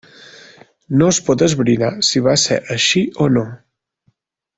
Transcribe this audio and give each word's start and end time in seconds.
No 1.01 1.09
es 1.15 1.19
pot 1.27 1.43
esbrinar 1.47 1.91
si 2.07 2.23
va 2.29 2.35
ser 2.45 2.57
així 2.77 3.05
o 3.27 3.29
no. 3.37 3.45